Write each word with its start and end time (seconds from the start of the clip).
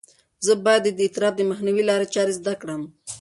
زه 0.45 0.53
باید 0.65 0.81
د 0.97 0.99
اضطراب 1.07 1.33
د 1.37 1.41
مخنیوي 1.51 1.83
لارې 1.89 2.07
چارې 2.13 2.33
زده 2.39 2.53
کړم. 2.61 2.81